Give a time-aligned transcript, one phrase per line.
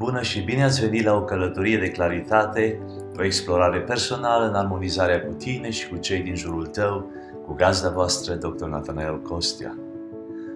[0.00, 2.80] Bună și bine ați venit la o călătorie de claritate,
[3.18, 7.10] o explorare personală în armonizarea cu tine și cu cei din jurul tău,
[7.46, 8.64] cu gazda voastră, Dr.
[8.64, 9.78] Nathanael Costea.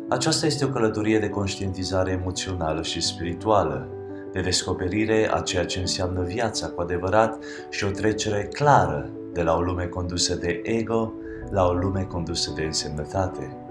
[0.08, 3.88] Aceasta este o călătorie de conștientizare emoțională și spirituală,
[4.32, 9.56] de descoperire a ceea ce înseamnă viața cu adevărat și o trecere clară de la
[9.56, 11.12] o lume condusă de ego
[11.50, 13.63] la o lume condusă de însemnătate.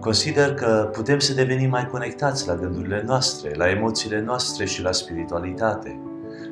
[0.00, 4.92] Consider că putem să devenim mai conectați la gândurile noastre, la emoțiile noastre și la
[4.92, 6.00] spiritualitate.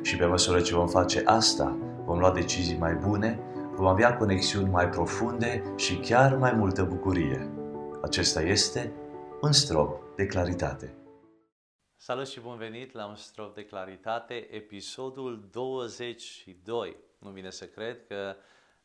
[0.01, 3.39] Și pe măsură ce vom face asta, vom lua decizii mai bune,
[3.75, 7.49] vom avea conexiuni mai profunde și chiar mai multă bucurie.
[8.01, 8.91] Acesta este
[9.41, 10.93] un strop de claritate.
[11.95, 16.97] Salut și bun venit la un strop de claritate, episodul 22.
[17.19, 18.35] Nu vine să cred că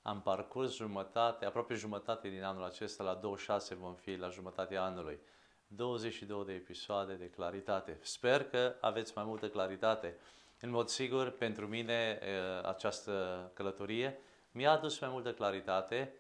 [0.03, 5.21] am parcurs jumătate, aproape jumătate din anul acesta, la 26 vom fi la jumătatea anului.
[5.67, 7.99] 22 de episoade de claritate.
[8.03, 10.17] Sper că aveți mai multă claritate.
[10.61, 12.19] În mod sigur, pentru mine
[12.65, 14.19] această călătorie
[14.51, 16.15] mi-a adus mai multă claritate,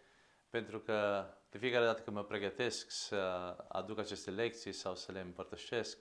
[0.50, 3.17] pentru că de fiecare dată când mă pregătesc să
[3.69, 5.98] aduc aceste lecții sau să le împărtășesc,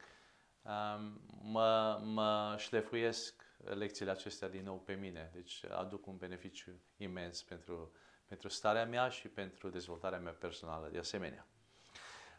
[1.41, 5.31] mă, mă șlefuiesc lecțiile acestea din nou pe mine.
[5.33, 7.91] Deci aduc un beneficiu imens pentru,
[8.27, 11.47] pentru starea mea și pentru dezvoltarea mea personală de asemenea.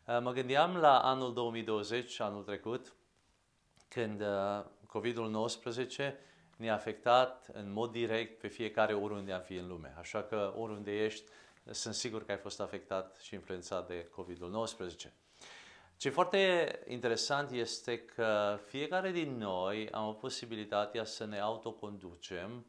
[0.06, 2.94] Uh, mă gândeam la anul 2020, anul trecut,
[3.88, 6.14] când uh, COVID-19
[6.56, 9.94] ne-a afectat în mod direct pe fiecare oriunde am fi în lume.
[9.98, 11.30] Așa că oriunde ești,
[11.70, 15.10] sunt sigur că ai fost afectat și influențat de COVID-19.
[15.96, 22.66] Ce foarte interesant este că fiecare din noi am posibilitatea să ne autoconducem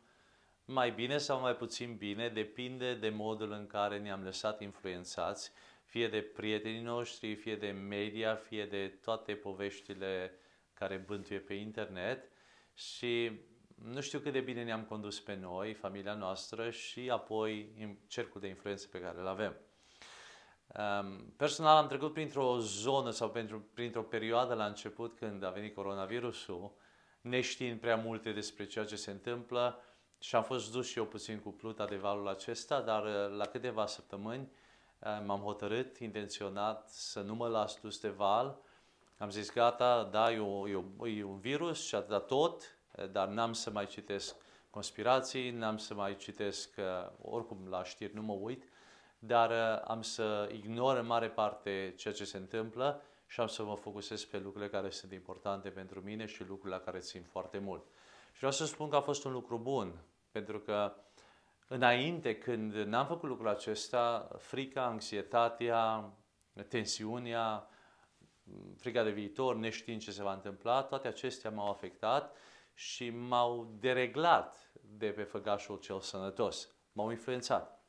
[0.65, 5.51] mai bine sau mai puțin bine, depinde de modul în care ne-am lăsat influențați,
[5.83, 10.31] fie de prietenii noștri, fie de media, fie de toate poveștile
[10.73, 12.31] care bântuie pe internet
[12.73, 13.31] și
[13.83, 17.73] nu știu cât de bine ne-am condus pe noi, familia noastră și apoi
[18.07, 19.55] cercul de influență pe care îl avem.
[21.37, 23.35] Personal am trecut printr-o zonă sau
[23.73, 26.71] printr-o perioadă la început când a venit coronavirusul,
[27.21, 29.83] neștiind prea multe despre ceea ce se întâmplă
[30.19, 33.45] și am fost dus și eu puțin cu pluta de valul acesta, dar uh, la
[33.45, 34.51] câteva săptămâni
[34.99, 38.57] uh, m-am hotărât intenționat să nu mă las dus de val.
[39.17, 43.11] Am zis gata, da, e, o, e, o, e un virus și atâta tot, uh,
[43.11, 44.35] dar n-am să mai citesc
[44.69, 46.75] conspirații, n-am să mai citesc,
[47.21, 48.63] oricum la știri nu mă uit,
[49.25, 53.63] dar uh, am să ignor în mare parte ceea ce se întâmplă și am să
[53.63, 57.57] mă focusez pe lucrurile care sunt importante pentru mine și lucrurile la care țin foarte
[57.57, 57.83] mult.
[58.31, 60.95] Și vreau să spun că a fost un lucru bun, pentru că
[61.67, 66.13] înainte, când n-am făcut lucrul acesta, frica, anxietatea,
[66.67, 67.67] tensiunea,
[68.77, 72.35] frica de viitor, neștiind ce se va întâmpla, toate acestea m-au afectat
[72.73, 76.69] și m-au dereglat de pe făgașul cel sănătos.
[76.91, 77.82] M-au influențat.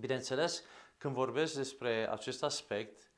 [0.00, 0.64] Bineînțeles,
[0.98, 3.10] când vorbesc despre acest aspect,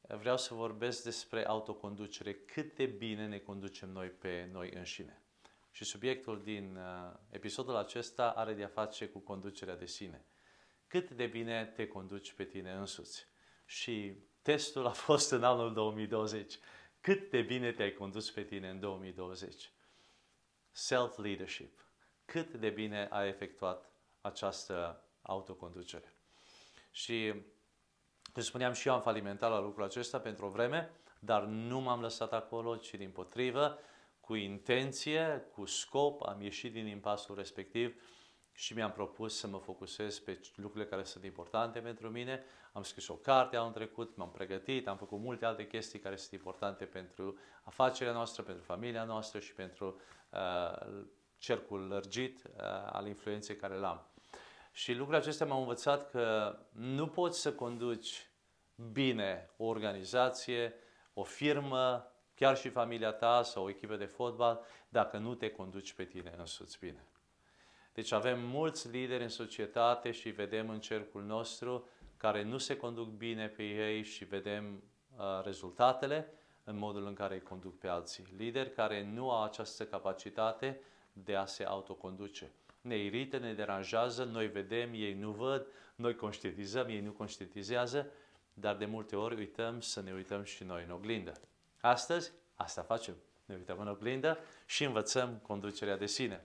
[0.00, 5.22] vreau să vorbesc despre autoconducere, cât de bine ne conducem noi pe noi înșine.
[5.70, 10.26] Și subiectul din uh, episodul acesta are de-a face cu conducerea de sine.
[10.86, 13.26] Cât de bine te conduci pe tine însuți.
[13.64, 16.58] Și testul a fost în anul 2020.
[17.00, 19.72] Cât de bine te-ai condus pe tine în 2020.
[20.70, 21.86] Self-leadership.
[22.24, 23.90] Cât de bine ai efectuat
[24.20, 26.14] această autoconducere.
[26.90, 27.34] Și,
[28.32, 30.90] cum spuneam, și eu am falimentat la lucrul acesta pentru o vreme,
[31.20, 33.78] dar nu m-am lăsat acolo, ci din potrivă,
[34.20, 38.02] cu intenție, cu scop, am ieșit din impasul respectiv
[38.52, 42.44] și mi-am propus să mă focusez pe lucrurile care sunt importante pentru mine.
[42.72, 46.32] Am scris o carte anul trecut, m-am pregătit, am făcut multe alte chestii care sunt
[46.32, 50.00] importante pentru afacerea noastră, pentru familia noastră și pentru
[50.30, 51.04] uh,
[51.38, 52.62] cercul lărgit uh,
[52.92, 54.11] al influenței care l-am.
[54.72, 58.30] Și lucrurile acestea m-au învățat că nu poți să conduci
[58.92, 60.74] bine o organizație,
[61.14, 65.92] o firmă, chiar și familia ta sau o echipă de fotbal, dacă nu te conduci
[65.92, 67.06] pe tine însuți bine.
[67.92, 73.08] Deci avem mulți lideri în societate și vedem în cercul nostru care nu se conduc
[73.08, 74.82] bine pe ei și vedem
[75.16, 76.32] uh, rezultatele
[76.64, 78.26] în modul în care îi conduc pe alții.
[78.36, 80.80] Lideri care nu au această capacitate
[81.12, 82.52] de a se autoconduce
[82.82, 88.10] ne irită, ne deranjează, noi vedem, ei nu văd, noi conștientizăm, ei nu conștientizează,
[88.54, 91.32] dar de multe ori uităm să ne uităm și noi în oglindă.
[91.80, 93.14] Astăzi, asta facem.
[93.44, 96.44] Ne uităm în oglindă și învățăm conducerea de sine.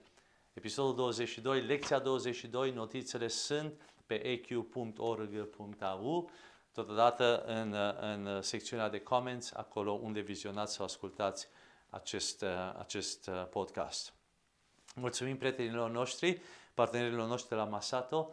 [0.52, 6.30] Episodul 22, lecția 22, notițele sunt pe eq.org.au,
[6.72, 11.48] totodată în, în secțiunea de comments, acolo unde vizionați sau ascultați
[11.90, 12.48] acest, uh,
[12.78, 14.17] acest uh, podcast.
[14.98, 16.40] Mulțumim prietenilor noștri,
[16.74, 18.30] partenerilor noștri de la Masato,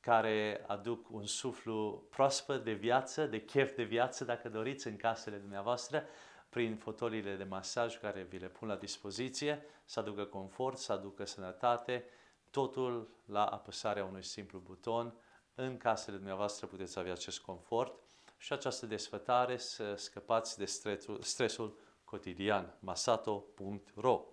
[0.00, 5.36] care aduc un suflu proaspăt de viață, de chef de viață, dacă doriți, în casele
[5.36, 6.04] dumneavoastră,
[6.48, 11.24] prin fotoliile de masaj care vi le pun la dispoziție, să aducă confort, să aducă
[11.24, 12.04] sănătate,
[12.50, 15.14] totul la apăsarea unui simplu buton.
[15.54, 17.98] În casele dumneavoastră puteți avea acest confort
[18.38, 22.74] și această desfătare să scăpați de stresul, stresul cotidian.
[22.80, 24.24] masato.ro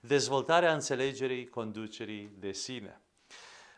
[0.00, 3.00] Dezvoltarea înțelegerii conducerii de sine.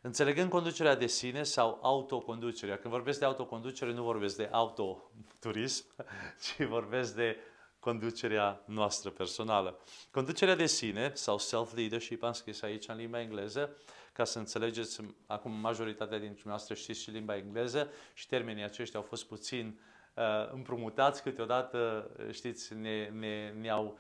[0.03, 2.79] Înțelegând conducerea de sine sau autoconducerea.
[2.79, 5.87] Când vorbesc de autoconducere, nu vorbesc de autoturism,
[6.43, 7.37] ci vorbesc de
[7.85, 9.81] conducerea noastră personală.
[10.11, 13.77] Conducerea de sine sau self-leadership, am scris aici în limba engleză,
[14.13, 19.07] ca să înțelegeți, acum majoritatea dintre noastre știți și limba engleză și termenii aceștia au
[19.09, 19.81] fost puțin
[20.15, 23.99] uh, împrumutați, câteodată, știți, ne, ne, ne-au,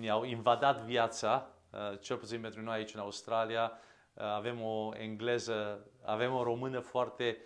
[0.00, 3.72] ne-au invadat viața, uh, cel puțin pentru noi aici în Australia,
[4.14, 7.38] uh, avem o engleză, avem o română foarte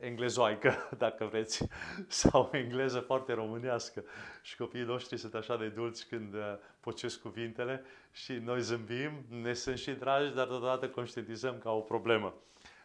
[0.00, 1.66] englezoaică, dacă vreți,
[2.08, 4.04] sau engleză foarte românească.
[4.42, 6.34] Și copiii noștri sunt așa de dulci când
[6.80, 12.34] pocesc cuvintele și noi zâmbim, ne sunt și dragi, dar totodată conștientizăm ca o problemă.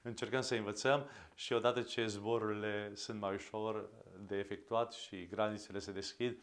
[0.02, 3.90] Încercăm să învățăm și odată ce zborurile sunt mai ușor
[4.28, 6.38] de efectuat și granițele se deschid,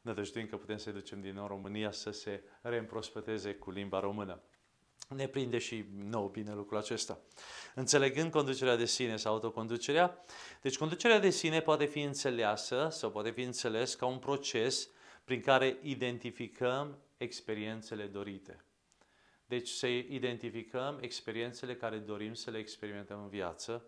[0.00, 4.42] nădăjduim că putem să-i ducem din nou România să se reîmprospăteze cu limba română
[5.14, 7.20] ne prinde și nou bine lucrul acesta.
[7.74, 10.24] Înțelegând conducerea de sine sau autoconducerea,
[10.60, 14.88] deci conducerea de sine poate fi înțeleasă sau poate fi înțeles ca un proces
[15.24, 18.64] prin care identificăm experiențele dorite.
[19.46, 23.84] Deci să identificăm experiențele care dorim să le experimentăm în viață,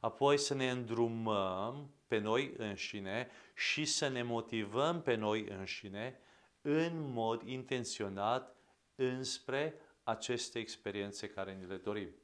[0.00, 6.20] apoi să ne îndrumăm pe noi înșine și să ne motivăm pe noi înșine
[6.62, 8.56] în mod intenționat
[8.94, 12.14] înspre aceste experiențe care ni le dorim.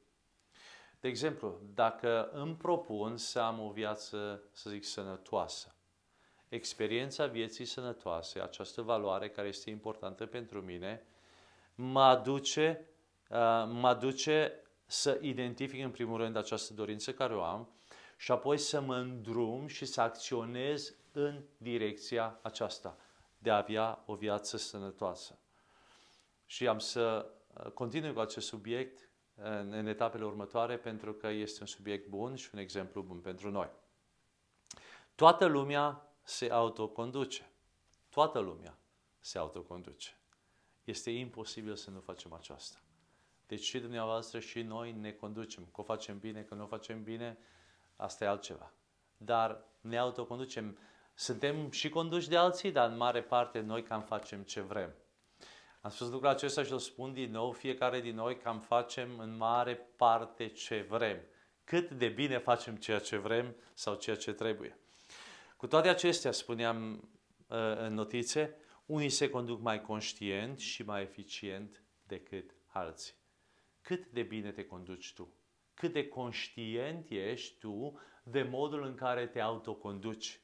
[0.99, 5.75] De exemplu, dacă îmi propun să am o viață, să zic, sănătoasă,
[6.49, 11.05] experiența vieții sănătoase, această valoare care este importantă pentru mine,
[11.75, 12.89] mă aduce,
[13.29, 13.37] uh,
[13.67, 14.64] mă aduce
[14.95, 17.69] să identific în primul rând această dorință care o am
[18.17, 22.97] și apoi să mă îndrum și să acționez în direcția aceasta
[23.37, 25.39] de a avea o viață sănătoasă.
[26.45, 27.31] Și am să
[27.73, 32.49] continui cu acest subiect în, în etapele următoare pentru că este un subiect bun și
[32.53, 33.69] un exemplu bun pentru noi.
[35.15, 37.49] Toată lumea se autoconduce.
[38.09, 38.77] Toată lumea
[39.19, 40.17] se autoconduce.
[40.83, 42.84] Este imposibil să nu facem aceasta.
[43.47, 45.63] Deci și dumneavoastră și noi ne conducem.
[45.73, 47.37] Că o facem bine, că nu o facem bine,
[47.95, 48.73] asta e altceva.
[49.17, 50.77] Dar ne autoconducem.
[51.13, 54.95] Suntem și conduși de alții, dar în mare parte noi cam facem ce vrem.
[55.81, 59.37] Am spus lucrul acesta și îl spun din nou, fiecare din noi cam facem în
[59.37, 61.21] mare parte ce vrem.
[61.63, 64.77] Cât de bine facem ceea ce vrem sau ceea ce trebuie.
[65.57, 66.93] Cu toate acestea, spuneam
[67.47, 68.55] uh, în notițe,
[68.85, 73.13] unii se conduc mai conștient și mai eficient decât alții.
[73.85, 75.33] Cât de bine te conduci tu?
[75.73, 80.39] Cât de conștient ești tu de modul în care te autoconduci?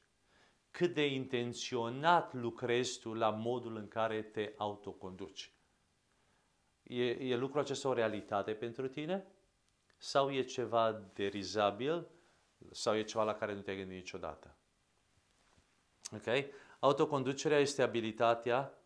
[0.72, 5.52] cât de intenționat lucrezi tu la modul în care te autoconduci.
[6.82, 9.26] E, e lucrul acesta o realitate pentru tine?
[9.96, 12.06] Sau e ceva derizabil?
[12.70, 14.56] Sau e ceva la care nu te-ai gândit niciodată?
[16.12, 16.44] Ok?
[16.80, 18.81] Autoconducerea este abilitatea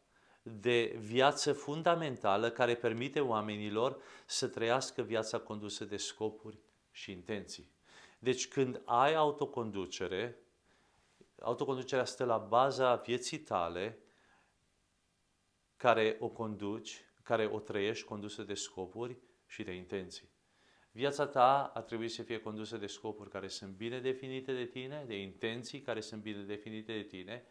[0.49, 6.59] de viață fundamentală care permite oamenilor să trăiască viața condusă de scopuri
[6.91, 7.71] și intenții.
[8.19, 10.38] Deci când ai autoconducere,
[11.41, 13.99] autoconducerea stă la baza vieții tale
[15.76, 20.31] care o conduci, care o trăiești condusă de scopuri și de intenții.
[20.91, 25.05] Viața ta ar trebui să fie condusă de scopuri care sunt bine definite de tine,
[25.07, 27.45] de intenții care sunt bine definite de tine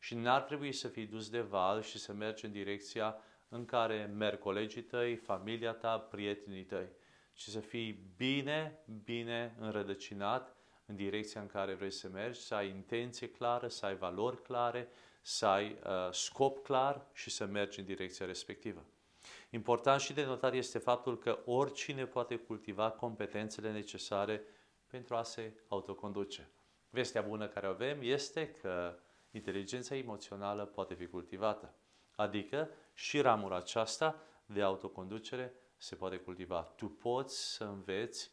[0.00, 3.16] și n-ar trebui să fii dus de val și să mergi în direcția
[3.48, 6.88] în care merg colegii tăi, familia ta, prietenii tăi,
[7.32, 12.68] ci să fii bine, bine înrădăcinat în direcția în care vrei să mergi, să ai
[12.68, 14.88] intenție clară, să ai valori clare,
[15.22, 18.84] să ai uh, scop clar și să mergi în direcția respectivă.
[19.50, 24.42] Important și de notat este faptul că oricine poate cultiva competențele necesare
[24.86, 26.50] pentru a se autoconduce.
[26.90, 28.98] Vestea bună care o avem este că
[29.30, 31.74] inteligența emoțională poate fi cultivată.
[32.16, 36.62] Adică și ramura aceasta de autoconducere se poate cultiva.
[36.62, 38.30] Tu poți să înveți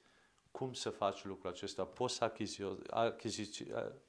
[0.52, 1.86] cum să faci lucrul acesta.
[1.86, 2.34] Poți să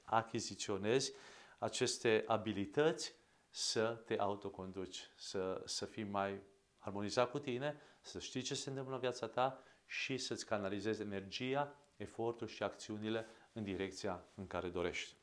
[0.04, 1.12] achiziționezi
[1.58, 3.14] aceste abilități
[3.50, 6.42] să te autoconduci, să, să fii mai
[6.78, 11.74] armonizat cu tine, să știi ce se întâmplă în viața ta și să-ți canalizezi energia,
[11.96, 15.17] efortul și acțiunile în direcția în care dorești.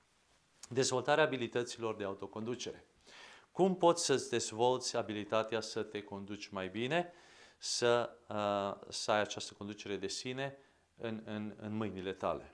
[0.70, 2.86] Dezvoltarea abilităților de autoconducere.
[3.52, 7.14] Cum poți să-ți dezvolți abilitatea să te conduci mai bine,
[7.58, 10.58] să, uh, să ai această conducere de sine
[10.98, 12.54] în, în, în mâinile tale?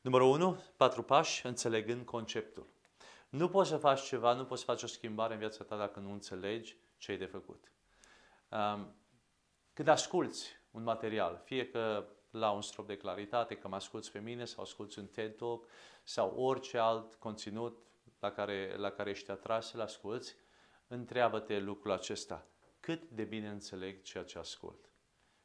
[0.00, 2.66] Numărul 1, patru pași, înțelegând conceptul.
[3.28, 6.00] Nu poți să faci ceva, nu poți să faci o schimbare în viața ta dacă
[6.00, 7.72] nu înțelegi ce ai de făcut.
[8.48, 8.94] Um,
[9.72, 14.18] când asculți un material, fie că la un strop de claritate, că mă asculți pe
[14.18, 15.66] mine sau asculți un TED Talk
[16.02, 17.78] sau orice alt conținut
[18.18, 20.36] la care, la care ești atras să-l asculți,
[20.86, 22.46] întreabă-te lucrul acesta.
[22.80, 24.90] Cât de bine înțeleg ceea ce ascult?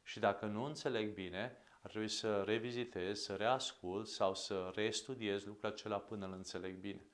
[0.02, 5.70] Și dacă nu înțeleg bine, ar trebui să revizitez, să reascult sau să restudiez lucrul
[5.70, 7.06] acela până îl înțeleg bine.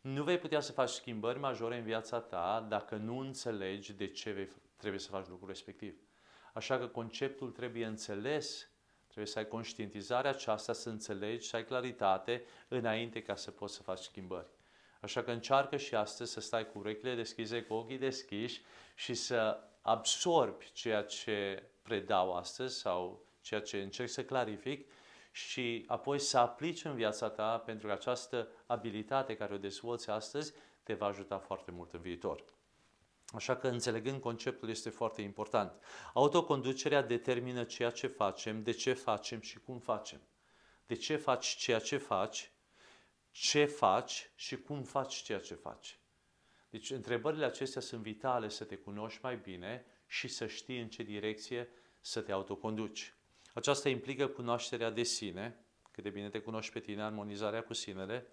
[0.00, 4.30] Nu vei putea să faci schimbări majore în viața ta dacă nu înțelegi de ce
[4.30, 6.00] vei, trebuie să faci lucrul respectiv.
[6.54, 8.70] Așa că conceptul trebuie înțeles,
[9.16, 13.82] trebuie să ai conștientizarea aceasta, să înțelegi, să ai claritate înainte ca să poți să
[13.82, 14.46] faci schimbări.
[15.00, 18.62] Așa că încearcă și astăzi să stai cu urechile deschise, cu ochii deschiși
[18.94, 24.90] și să absorbi ceea ce predau astăzi sau ceea ce încerc să clarific
[25.32, 30.52] și apoi să aplici în viața ta pentru că această abilitate care o dezvolți astăzi
[30.82, 32.44] te va ajuta foarte mult în viitor.
[33.34, 35.82] Așa că înțelegând conceptul este foarte important.
[36.14, 40.20] Autoconducerea determină ceea ce facem, de ce facem și cum facem.
[40.86, 42.52] De ce faci ceea ce faci,
[43.30, 45.98] ce faci și cum faci ceea ce faci.
[46.70, 51.02] Deci întrebările acestea sunt vitale să te cunoști mai bine și să știi în ce
[51.02, 51.68] direcție
[52.00, 53.14] să te autoconduci.
[53.54, 58.26] Aceasta implică cunoașterea de sine, cât de bine te cunoști pe tine, armonizarea cu sinele,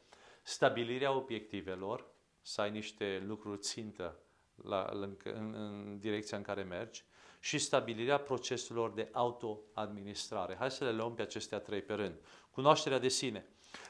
[0.44, 4.20] stabilirea obiectivelor, să ai niște lucruri țintă
[4.56, 7.04] la, în, în, în direcția în care mergi
[7.40, 10.56] și stabilirea proceselor de autoadministrare.
[10.56, 12.16] Hai să le luăm pe acestea trei pe rând.
[12.52, 13.46] Cunoașterea de sine.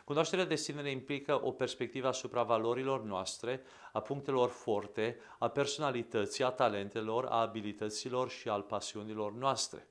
[0.05, 6.49] Cunoașterea de sine implică o perspectivă asupra valorilor noastre, a punctelor forte, a personalității, a
[6.49, 9.87] talentelor, a abilităților și al pasiunilor noastre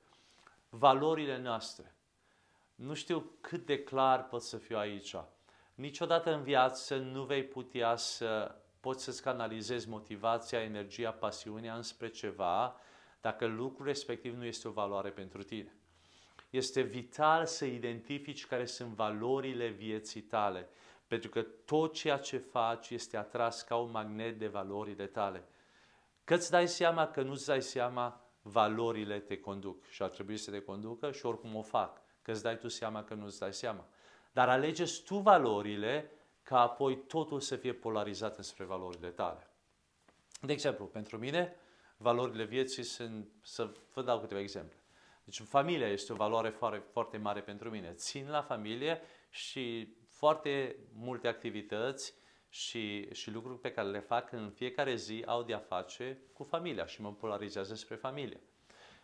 [0.77, 1.95] valorile noastre.
[2.75, 5.15] Nu știu cât de clar pot să fiu aici.
[5.75, 12.75] Niciodată în viață nu vei putea să poți să-ți canalizezi motivația, energia, pasiunea înspre ceva
[13.21, 15.75] dacă lucrul respectiv nu este o valoare pentru tine.
[16.49, 20.69] Este vital să identifici care sunt valorile vieții tale,
[21.07, 25.43] pentru că tot ceea ce faci este atras ca un magnet de valorile tale.
[26.23, 30.51] Că îți dai seama că nu-ți dai seama valorile te conduc și ar trebui să
[30.51, 33.53] te conducă și oricum o fac, că îți dai tu seama că nu îți dai
[33.53, 33.85] seama.
[34.31, 36.11] Dar alegeți tu valorile
[36.43, 39.47] ca apoi totul să fie polarizat înspre valorile tale.
[40.41, 41.55] De exemplu, pentru mine,
[41.97, 44.77] valorile vieții sunt, să vă dau câteva exemple.
[45.23, 47.91] Deci familia este o valoare foarte, foarte mare pentru mine.
[47.91, 52.13] Țin la familie și foarte multe activități
[52.49, 56.85] și, și lucruri pe care le fac în fiecare zi au de-a face cu familia
[56.85, 58.41] și mă polarizează spre familie.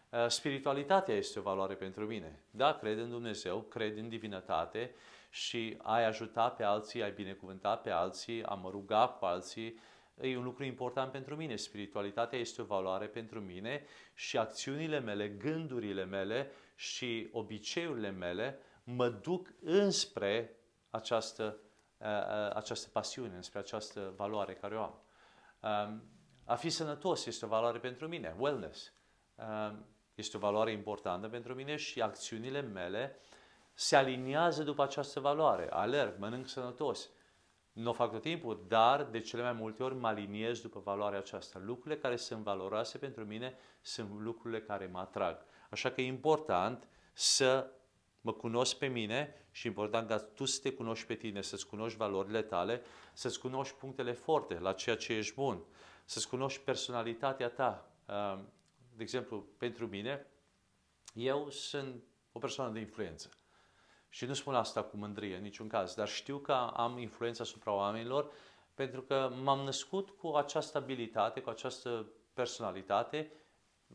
[0.09, 2.43] Uh, spiritualitatea este o valoare pentru mine.
[2.51, 4.95] Da, cred în Dumnezeu, cred în divinătate
[5.29, 9.79] și ai ajuta pe alții, ai binecuvânta pe alții, a mă ruga cu alții,
[10.21, 11.55] e un lucru important pentru mine.
[11.55, 19.09] Spiritualitatea este o valoare pentru mine și acțiunile mele, gândurile mele și obiceiurile mele mă
[19.09, 20.55] duc înspre
[20.89, 21.59] această
[21.99, 25.01] Uh, uh, această pasiune, înspre această valoare care o am.
[25.59, 26.03] Um,
[26.45, 28.93] a fi sănătos este o valoare pentru mine, wellness.
[29.35, 33.19] Um, este o valoare importantă pentru mine și acțiunile mele
[33.79, 35.69] se aliniază după această valoare.
[35.69, 37.09] Alerg, mănânc sănătos.
[37.71, 41.19] Nu o fac tot timpul, dar de cele mai multe ori mă aliniez după valoarea
[41.19, 41.59] aceasta.
[41.63, 45.45] Lucrurile care sunt valoroase pentru mine sunt lucrurile care mă atrag.
[45.69, 47.71] Așa că e important să
[48.21, 51.97] mă cunosc pe mine și important ca tu să te cunoști pe tine, să-ți cunoști
[51.97, 52.81] valorile tale,
[53.13, 55.63] să-ți cunoști punctele forte la ceea ce ești bun,
[56.05, 57.91] să-ți cunoști personalitatea ta.
[58.95, 60.27] De exemplu, pentru mine,
[61.13, 63.29] eu sunt o persoană de influență.
[64.09, 67.73] Și nu spun asta cu mândrie, în niciun caz, dar știu că am influență asupra
[67.73, 68.31] oamenilor
[68.73, 73.31] pentru că m-am născut cu această abilitate, cu această personalitate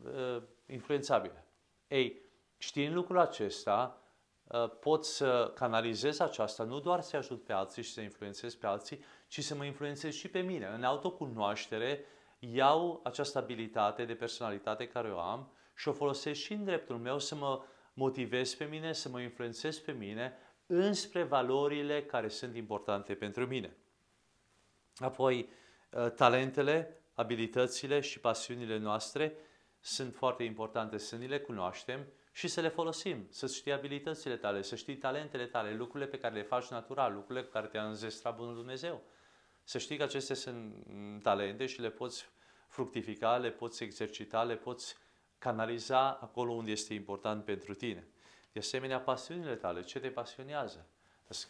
[0.03, 1.45] uh, influențabilă.
[1.89, 2.21] Ei,
[2.59, 4.05] știind lucrul acesta,
[4.45, 8.67] Uh, pot să canalizez aceasta, nu doar să ajut pe alții și să influențez pe
[8.67, 10.67] alții, ci să mă influențez și pe mine.
[10.75, 12.05] În autocunoaștere
[12.39, 17.19] iau această abilitate de personalitate care o am și o folosesc și în dreptul meu
[17.19, 17.63] să mă
[17.95, 20.37] motivez pe mine, să mă influențez pe mine
[20.67, 23.77] înspre valorile care sunt importante pentru mine.
[24.97, 25.49] Apoi,
[25.91, 29.37] uh, talentele, abilitățile și pasiunile noastre
[29.81, 34.63] sunt foarte importante să ni le cunoaștem și să le folosim, să știi abilitățile tale,
[34.63, 38.37] să știi talentele tale, lucrurile pe care le faci natural, lucrurile cu care te-a înzestrat
[38.37, 39.03] Bunul Dumnezeu.
[39.65, 40.75] Să știi că acestea sunt
[41.23, 42.27] talente și le poți
[42.69, 44.97] fructifica, le poți exercita, le poți
[45.45, 48.07] canaliza acolo unde este important pentru tine.
[48.53, 50.87] De asemenea, pasiunile tale, ce te pasionează?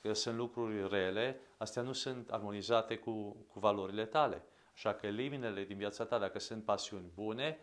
[0.03, 4.43] Că sunt lucruri rele, astea nu sunt armonizate cu, cu valorile tale.
[4.75, 7.59] Așa că eliminele din viața ta, dacă sunt pasiuni bune,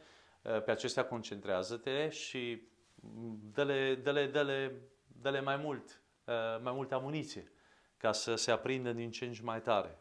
[0.65, 2.61] pe acestea concentrează-te și
[3.53, 4.81] dă-le, dă-le, dă-le,
[5.21, 6.01] dă-le mai mult,
[6.61, 7.51] mai multă amuniție
[7.97, 9.97] ca să se aprindă din ce în ce mai tare.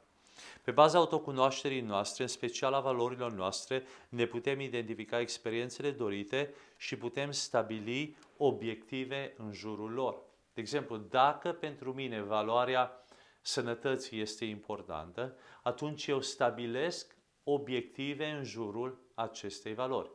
[0.62, 6.96] Pe baza autocunoașterii noastre, în special a valorilor noastre, ne putem identifica experiențele dorite și
[6.96, 10.16] putem stabili obiective în jurul lor.
[10.54, 13.04] De exemplu, dacă pentru mine valoarea
[13.40, 20.10] sănătății este importantă, atunci eu stabilesc obiective în jurul acestei valori.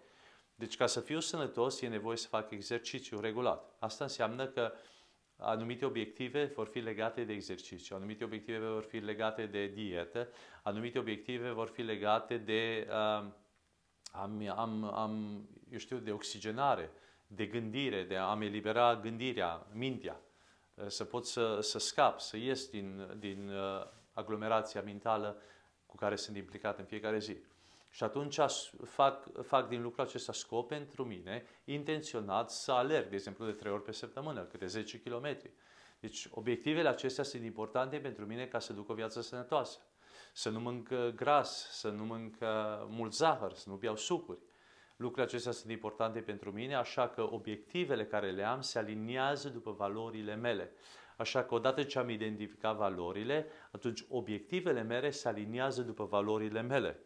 [0.56, 3.76] Deci ca să fiu sănătos e nevoie să fac exercițiu regulat.
[3.80, 4.74] Asta înseamnă că
[5.38, 10.30] anumite obiective vor fi legate de exercițiu, anumite obiective vor fi legate de dietă,
[10.64, 13.26] anumite obiective vor fi legate de, uh,
[14.12, 16.92] am, am, am, eu știu, de oxigenare,
[17.28, 20.22] de gândire, de a-mi elibera gândirea, mintea,
[20.74, 25.42] uh, să pot să, să scap, să ies din, din uh, aglomerația mentală
[25.86, 27.38] cu care sunt implicat în fiecare zi.
[27.96, 28.40] Și atunci
[28.84, 33.72] fac, fac din lucrul acesta scop pentru mine, intenționat să alerg, de exemplu, de trei
[33.72, 35.38] ori pe săptămână, câte 10 km.
[36.00, 39.80] Deci obiectivele acestea sunt importante pentru mine ca să duc o viață sănătoasă.
[40.34, 42.48] Să nu mânc uh, gras, să nu mânc uh,
[42.88, 44.40] mult zahăr, să nu beau sucuri.
[44.96, 49.72] Lucrurile acestea sunt importante pentru mine, așa că obiectivele care le am se aliniază după
[49.72, 50.72] valorile mele.
[51.18, 57.00] Așa că odată ce am identificat valorile, atunci obiectivele mele se aliniază după valorile mele.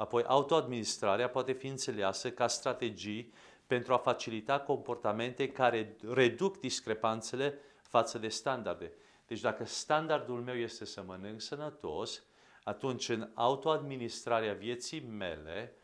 [0.00, 3.32] Apoi, autoadministrarea poate fi înțeleasă ca strategii
[3.66, 8.92] pentru a facilita comportamente care reduc discrepanțele față de standarde.
[9.26, 12.22] Deci dacă standardul meu este să mănânc sănătos,
[12.64, 15.74] atunci în autoadministrarea vieții mele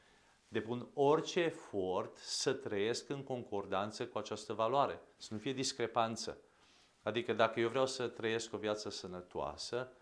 [0.48, 6.38] depun orice efort să trăiesc în concordanță cu această valoare, să nu fie discrepanță.
[7.02, 9.92] Adică dacă eu vreau să trăiesc o viață sănătoasă,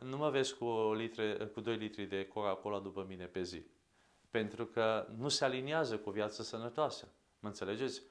[0.00, 3.62] nu mă vezi cu, o litre, cu 2 litri de Coca-Cola după mine pe zi.
[4.30, 7.08] Pentru că nu se aliniază cu o viață sănătoasă.
[7.38, 8.02] Mă înțelegeți?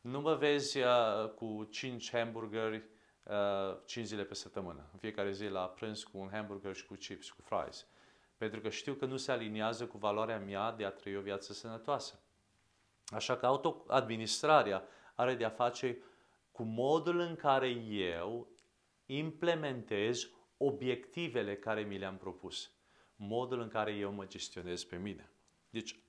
[0.00, 2.84] Nu mă vezi uh, cu 5 hamburgeri
[3.22, 4.88] uh, 5 zile pe săptămână.
[4.92, 7.86] În fiecare zi la prânz cu un hamburger și cu chips, cu fries.
[8.36, 11.52] Pentru că știu că nu se aliniază cu valoarea mea de a trăi o viață
[11.52, 12.20] sănătoasă.
[13.06, 14.82] Așa că autoadministrarea
[15.14, 15.98] are de a face
[16.52, 18.48] cu modul în care eu
[19.06, 22.70] implementez obiectivele care mi le-am propus,
[23.16, 25.30] modul în care eu mă gestionez pe mine.
[25.70, 26.00] Deci,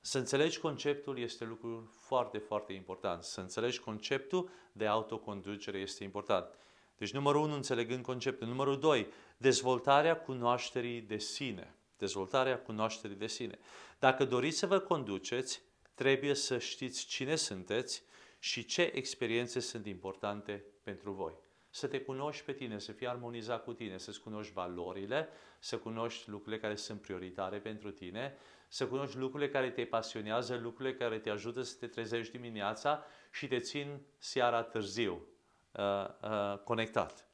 [0.00, 3.22] să înțelegi conceptul este lucru foarte, foarte important.
[3.22, 6.54] Să înțelegi conceptul de autoconducere este important.
[6.96, 8.46] Deci, numărul unu, înțelegând conceptul.
[8.46, 9.06] Numărul doi,
[9.36, 11.74] dezvoltarea cunoașterii de sine.
[11.96, 13.58] Dezvoltarea cunoașterii de sine.
[13.98, 15.62] Dacă doriți să vă conduceți,
[15.94, 18.02] trebuie să știți cine sunteți
[18.38, 21.43] și ce experiențe sunt importante pentru voi
[21.74, 26.30] să te cunoști pe tine, să fii armonizat cu tine, să-ți cunoști valorile, să cunoști
[26.30, 28.36] lucrurile care sunt prioritare pentru tine,
[28.68, 33.46] să cunoști lucrurile care te pasionează, lucrurile care te ajută să te trezești dimineața și
[33.46, 35.26] te țin seara târziu
[35.72, 35.82] uh,
[36.22, 37.28] uh, conectat.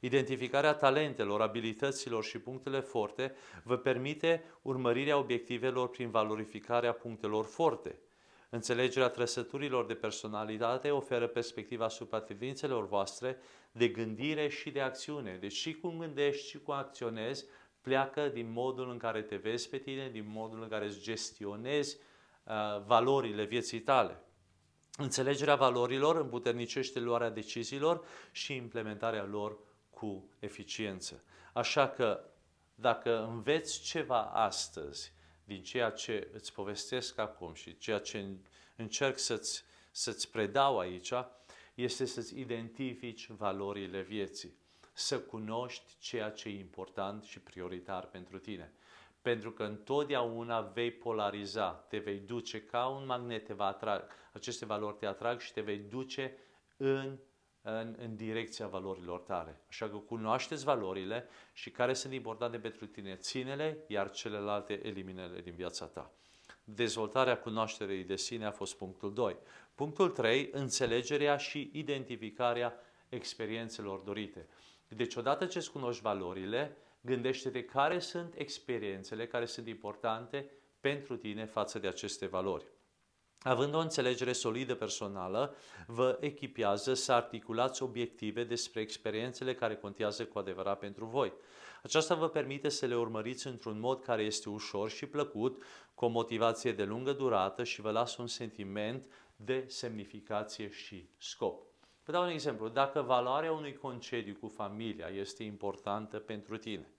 [0.00, 7.98] Identificarea talentelor, abilităților și punctele forte vă permite urmărirea obiectivelor prin valorificarea punctelor forte.
[8.48, 13.38] Înțelegerea trăsăturilor de personalitate oferă perspectiva asupra tendințelor voastre
[13.72, 15.36] de gândire și de acțiune.
[15.40, 17.44] Deci și cum gândești și cum acționezi
[17.80, 21.98] pleacă din modul în care te vezi pe tine, din modul în care îți gestionezi
[22.44, 24.20] uh, valorile vieții tale.
[24.98, 29.58] Înțelegerea valorilor împuternicește luarea deciziilor și implementarea lor
[29.90, 31.22] cu eficiență.
[31.52, 32.24] Așa că
[32.74, 35.12] dacă înveți ceva astăzi
[35.46, 38.26] din ceea ce îți povestesc acum și ceea ce
[38.76, 41.12] încerc să-ți, să-ți predau aici,
[41.74, 44.56] este să-ți identifici valorile vieții,
[44.92, 48.72] să cunoști ceea ce e important și prioritar pentru tine.
[49.22, 54.64] Pentru că întotdeauna vei polariza, te vei duce ca un magnet, te va atrag, aceste
[54.64, 56.36] valori te atrag și te vei duce
[56.76, 57.18] în
[57.72, 59.60] în, în direcția valorilor tale.
[59.68, 65.54] Așa că cunoașteți valorile și care sunt importante pentru tine, ține-le, iar celelalte elimine din
[65.54, 66.12] viața ta.
[66.64, 69.36] Dezvoltarea cunoașterii de sine a fost punctul 2.
[69.74, 72.74] Punctul 3, înțelegerea și identificarea
[73.08, 74.48] experiențelor dorite.
[74.88, 76.76] Deci odată ce îți cunoști valorile,
[77.06, 80.50] Gândește-te care sunt experiențele care sunt importante
[80.80, 82.64] pentru tine față de aceste valori.
[83.46, 85.54] Având o înțelegere solidă personală,
[85.86, 91.32] vă echipează să articulați obiective despre experiențele care contează cu adevărat pentru voi.
[91.82, 95.62] Aceasta vă permite să le urmăriți într-un mod care este ușor și plăcut,
[95.94, 101.62] cu o motivație de lungă durată și vă lasă un sentiment de semnificație și scop.
[102.04, 102.68] Vă dau un exemplu.
[102.68, 106.90] Dacă valoarea unui concediu cu familia este importantă pentru tine,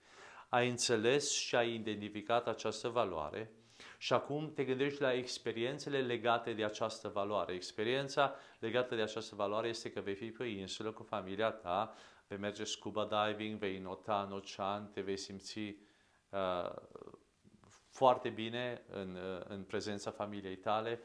[0.50, 3.52] ai înțeles și ai identificat această valoare,
[3.98, 7.54] și acum te gândești la experiențele legate de această valoare.
[7.54, 11.96] Experiența legată de această valoare este că vei fi pe o insulă cu familia ta,
[12.28, 15.60] vei merge scuba diving, vei nota în ocean, te vei simți
[16.30, 16.72] uh,
[17.90, 21.02] foarte bine în, uh, în prezența familiei tale,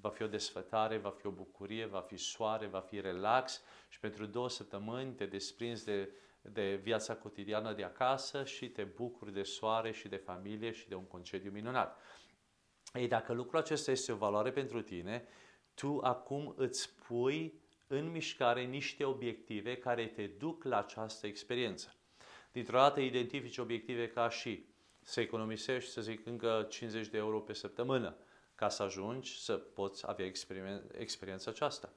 [0.00, 4.00] va fi o desfătare, va fi o bucurie, va fi soare, va fi relax și
[4.00, 9.42] pentru două săptămâni te desprinzi de, de viața cotidiană de acasă și te bucuri de
[9.42, 11.98] soare și de familie și de un concediu minunat.
[12.94, 15.28] Ei, dacă lucrul acesta este o valoare pentru tine,
[15.74, 21.94] tu acum îți pui în mișcare niște obiective care te duc la această experiență.
[22.52, 24.66] Dintr-o dată identifici obiective ca și
[25.02, 28.16] să economisești, să zic, încă 50 de euro pe săptămână
[28.54, 30.26] ca să ajungi să poți avea
[30.98, 31.92] experiența aceasta.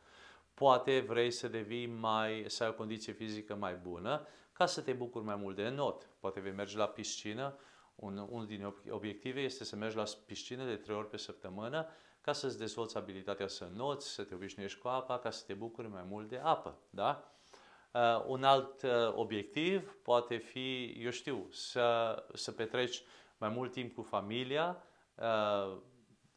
[0.54, 4.94] Poate vrei să devii mai, să ai o condiție fizică mai bună ca să te
[4.94, 6.10] bucuri mai mult de not.
[6.20, 7.58] Poate vei merge la piscină
[8.00, 11.88] un, unul din obiective este să mergi la piscină de trei ori pe săptămână
[12.22, 15.90] ca să-ți dezvolți abilitatea să noți, să te obișnuiești cu apa, ca să te bucuri
[15.90, 16.78] mai mult de apă.
[16.90, 17.34] Da?
[17.94, 23.04] Uh, un alt uh, obiectiv poate fi, eu știu, să, să petreci
[23.38, 24.84] mai mult timp cu familia,
[25.16, 25.78] uh,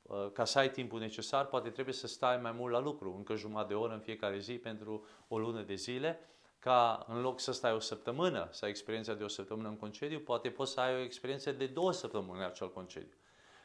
[0.02, 3.34] uh, ca să ai timpul necesar, poate trebuie să stai mai mult la lucru, încă
[3.34, 6.20] jumătate de oră în fiecare zi pentru o lună de zile
[6.62, 10.20] ca în loc să stai o săptămână, să ai experiența de o săptămână în concediu,
[10.20, 13.16] poate poți să ai o experiență de două săptămâni în acel concediu.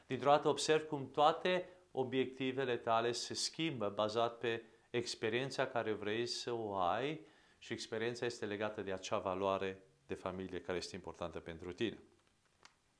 [0.07, 6.51] Dintr-o dată observ cum toate obiectivele tale se schimbă bazat pe experiența care vrei să
[6.53, 7.25] o ai
[7.57, 11.97] și experiența este legată de acea valoare de familie care este importantă pentru tine.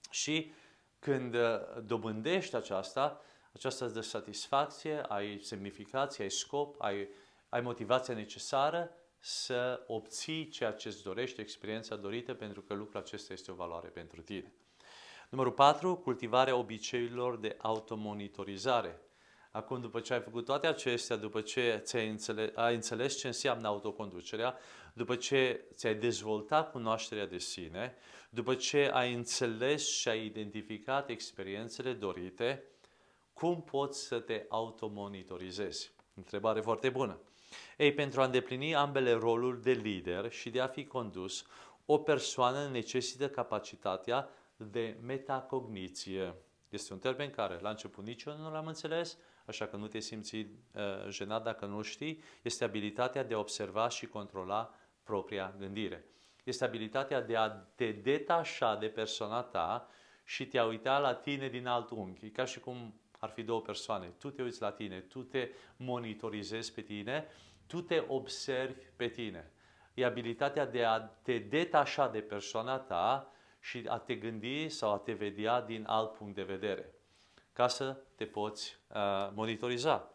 [0.09, 0.51] Și
[0.99, 3.21] când uh, dobândești aceasta,
[3.53, 7.09] aceasta îți dă satisfacție, ai semnificație, ai scop, ai,
[7.49, 8.91] ai motivația necesară
[9.27, 13.87] să obții ceea ce îți dorești, experiența dorită, pentru că lucrul acesta este o valoare
[13.87, 14.53] pentru tine.
[15.29, 15.95] Numărul 4.
[15.95, 19.01] Cultivarea obiceiurilor de automonitorizare.
[19.51, 23.67] Acum, după ce ai făcut toate acestea, după ce ți-ai înțeles, ai înțeles ce înseamnă
[23.67, 24.57] autoconducerea,
[24.93, 27.95] după ce ți-ai dezvoltat cunoașterea de sine,
[28.29, 32.63] după ce ai înțeles și ai identificat experiențele dorite,
[33.33, 35.91] cum poți să te automonitorizezi?
[36.13, 37.21] Întrebare foarte bună.
[37.77, 41.45] Ei, pentru a îndeplini ambele roluri de lider și de a fi condus,
[41.85, 46.35] o persoană necesită capacitatea de metacogniție.
[46.69, 49.99] Este un termen care la început nici eu nu l-am înțeles, așa că nu te
[49.99, 50.45] simți uh,
[51.09, 52.23] jenat dacă nu știi.
[52.41, 56.05] Este abilitatea de a observa și controla propria gândire.
[56.43, 59.89] Este abilitatea de a te detașa de persoana ta
[60.23, 62.25] și te-a uita la tine din alt unghi.
[62.25, 64.13] E ca și cum ar fi două persoane.
[64.17, 67.27] Tu te uiți la tine, tu te monitorizezi pe tine
[67.67, 69.51] tu te observi pe tine.
[69.93, 74.97] E abilitatea de a te detașa de persoana ta și a te gândi sau a
[74.97, 76.93] te vedea din alt punct de vedere,
[77.53, 80.11] ca să te poți uh, monitoriza.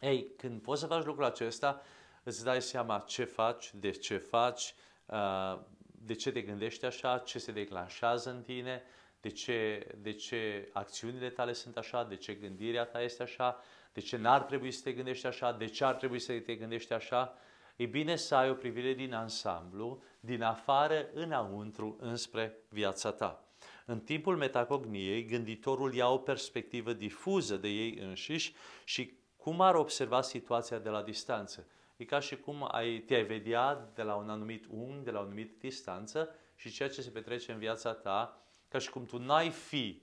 [0.00, 1.82] Ei, când poți să faci lucrul acesta,
[2.22, 4.74] îți dai seama ce faci, de ce faci,
[5.06, 5.58] uh,
[5.92, 8.82] de ce te gândești așa, ce se declanșează în tine,
[9.24, 13.60] de ce, de ce acțiunile tale sunt așa, de ce gândirea ta este așa,
[13.92, 16.92] de ce n-ar trebui să te gândești așa, de ce ar trebui să te gândești
[16.92, 17.38] așa,
[17.76, 23.44] e bine să ai o privire din ansamblu, din afară înăuntru, înspre viața ta.
[23.86, 30.20] În timpul metacogniei, gânditorul ia o perspectivă difuză de ei înșiși și cum ar observa
[30.20, 31.66] situația de la distanță.
[31.96, 35.22] E ca și cum ai, te-ai vedea de la un anumit unghi, de la o
[35.22, 38.43] anumită distanță și ceea ce se petrece în viața ta,
[38.74, 40.02] ca și cum tu n-ai fi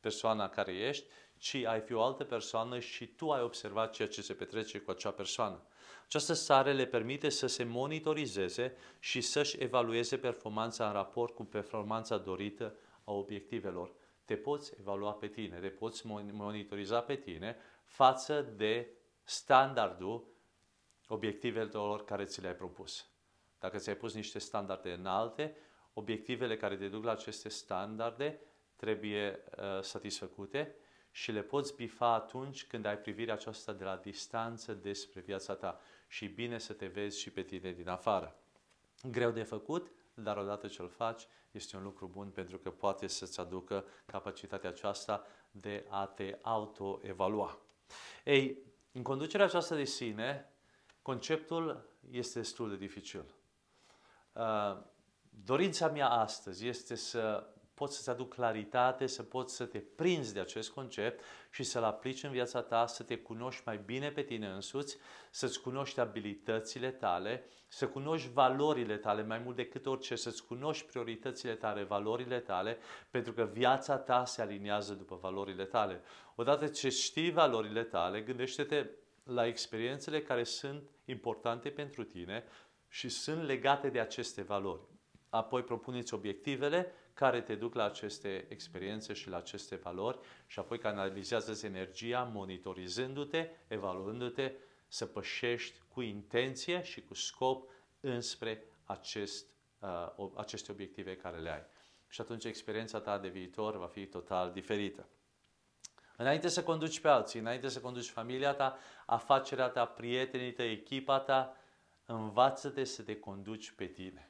[0.00, 1.06] persoana care ești,
[1.38, 4.90] ci ai fi o altă persoană și tu ai observat ceea ce se petrece cu
[4.90, 5.66] acea persoană.
[6.04, 12.18] Această stare le permite să se monitorizeze și să-și evalueze performanța în raport cu performanța
[12.18, 13.92] dorită a obiectivelor.
[14.24, 18.88] Te poți evalua pe tine, te poți monitoriza pe tine față de
[19.22, 20.26] standardul
[21.06, 23.06] obiectivelor care ți le-ai propus.
[23.58, 25.56] Dacă ți-ai pus niște standarde înalte,
[25.92, 28.40] obiectivele care te duc la aceste standarde
[28.76, 30.74] trebuie uh, satisfăcute
[31.10, 35.80] și le poți bifa atunci când ai privirea aceasta de la distanță despre viața ta
[36.08, 38.36] și bine să te vezi și pe tine din afară.
[39.02, 39.92] Greu de făcut?
[40.14, 44.70] dar odată ce îl faci, este un lucru bun pentru că poate să-ți aducă capacitatea
[44.70, 47.58] aceasta de a te autoevalua.
[48.24, 48.58] Ei,
[48.92, 50.52] în conducerea aceasta de sine,
[51.02, 53.24] conceptul este destul de dificil.
[54.32, 54.78] Uh,
[55.44, 60.40] dorința mea astăzi este să pot să-ți aduc claritate, să poți să te prinzi de
[60.40, 64.46] acest concept și să-l aplici în viața ta, să te cunoști mai bine pe tine
[64.46, 64.96] însuți,
[65.30, 71.54] să-ți cunoști abilitățile tale, să cunoști valorile tale mai mult decât orice, să-ți cunoști prioritățile
[71.54, 72.78] tale, valorile tale,
[73.10, 76.02] pentru că viața ta se aliniază după valorile tale.
[76.34, 78.90] Odată ce știi valorile tale, gândește-te
[79.24, 82.44] la experiențele care sunt importante pentru tine
[82.88, 84.91] și sunt legate de aceste valori.
[85.32, 90.78] Apoi propuneți obiectivele care te duc la aceste experiențe și la aceste valori și apoi
[90.78, 94.52] canalizează energia monitorizându-te, evaluându-te,
[94.88, 99.46] să pășești cu intenție și cu scop înspre acest,
[99.78, 101.64] uh, aceste obiective care le ai.
[102.08, 105.08] Și atunci experiența ta de viitor va fi total diferită.
[106.16, 111.18] Înainte să conduci pe alții, înainte să conduci familia ta, afacerea ta, prietenii tăi, echipa
[111.20, 111.56] ta,
[112.06, 114.26] învață-te să te conduci pe tine.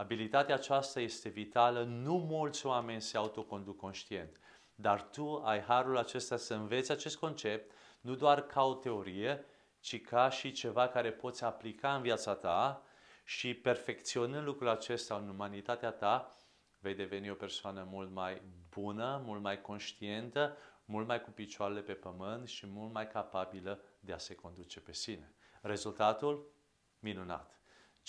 [0.00, 4.40] Abilitatea aceasta este vitală, nu mulți oameni se autoconduc conștient,
[4.74, 9.44] dar tu ai harul acesta să înveți acest concept, nu doar ca o teorie,
[9.80, 12.82] ci ca și ceva care poți aplica în viața ta
[13.24, 16.36] și perfecționând lucrul acesta în umanitatea ta,
[16.78, 21.92] vei deveni o persoană mult mai bună, mult mai conștientă, mult mai cu picioarele pe
[21.92, 25.34] pământ și mult mai capabilă de a se conduce pe sine.
[25.60, 26.52] Rezultatul?
[26.98, 27.59] Minunat.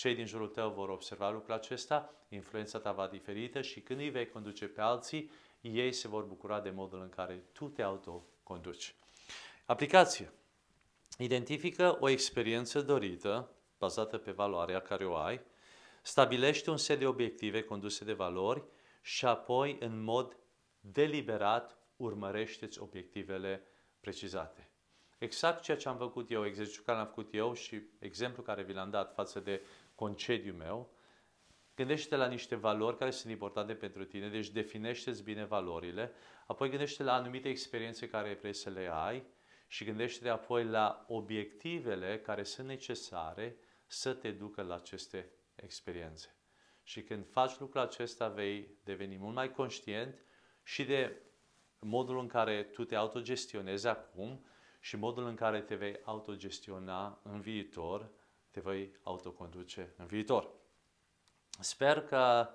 [0.02, 4.10] Cei din jurul tău vor observa lucrul acesta, influența ta va diferită și când îi
[4.10, 8.94] vei conduce pe alții, ei se vor bucura de modul în care tu te autoconduci.
[9.66, 10.32] Aplicație.
[11.18, 15.40] Identifică o experiență dorită, bazată pe valoarea care o ai,
[16.02, 18.64] stabilește un set de obiective conduse de valori
[19.02, 20.36] și apoi, în mod
[20.80, 23.66] deliberat, urmărește-ți obiectivele
[24.00, 24.66] precizate.
[25.22, 28.72] Exact ceea ce am făcut eu, exercițiul care l-am făcut eu și exemplul care vi
[28.72, 29.62] l-am dat față de
[30.02, 30.90] concediul meu,
[31.74, 36.12] gândește la niște valori care sunt importante pentru tine, deci definește-ți bine valorile,
[36.46, 39.24] apoi gândește la anumite experiențe care vrei să le ai
[39.66, 46.36] și gândește apoi la obiectivele care sunt necesare să te ducă la aceste experiențe.
[46.82, 50.24] Și când faci lucrul acesta, vei deveni mult mai conștient
[50.62, 51.16] și de
[51.78, 54.46] modul în care tu te autogestionezi acum
[54.80, 58.10] și modul în care te vei autogestiona în viitor,
[58.52, 60.50] te vei autoconduce în viitor.
[61.60, 62.48] Sper că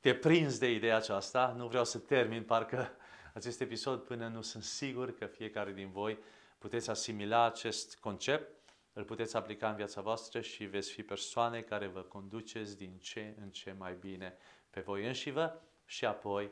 [0.00, 1.54] te prinzi de ideea aceasta.
[1.56, 2.90] Nu vreau să termin parcă
[3.34, 6.18] acest episod până nu sunt sigur că fiecare din voi
[6.58, 11.86] puteți asimila acest concept, îl puteți aplica în viața voastră și veți fi persoane care
[11.86, 14.36] vă conduceți din ce în ce mai bine
[14.70, 16.50] pe voi înșivă și apoi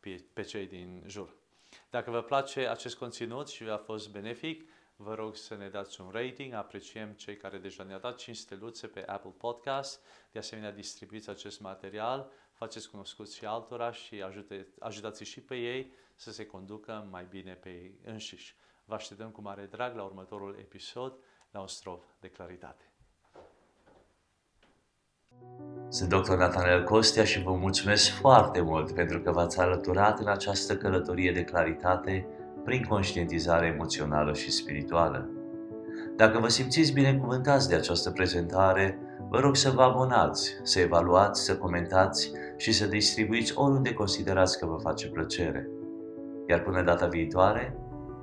[0.00, 1.36] pe, pe cei din jur.
[1.90, 4.70] Dacă vă place acest conținut și a fost benefic,
[5.02, 8.86] vă rog să ne dați un rating, apreciem cei care deja ne-au dat 5 steluțe
[8.86, 10.00] pe Apple Podcast,
[10.32, 15.92] de asemenea distribuiți acest material, faceți cunoscuți și altora și ajute, ajutați și pe ei
[16.16, 18.56] să se conducă mai bine pe ei înșiși.
[18.84, 21.18] Vă așteptăm cu mare drag la următorul episod,
[21.50, 22.92] la un strop de claritate.
[25.88, 26.34] Sunt dr.
[26.34, 31.44] Nathaniel Costea și vă mulțumesc foarte mult pentru că v-ați alăturat în această călătorie de
[31.44, 32.26] claritate
[32.70, 35.28] prin conștientizare emoțională și spirituală.
[36.16, 41.56] Dacă vă simțiți binecuvântați de această prezentare, vă rog să vă abonați, să evaluați, să
[41.56, 45.68] comentați și să distribuiți oriunde considerați că vă face plăcere.
[46.48, 47.76] Iar până data viitoare,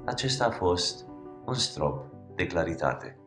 [0.06, 1.06] acesta a fost
[1.46, 2.06] un strop
[2.36, 3.20] de claritate.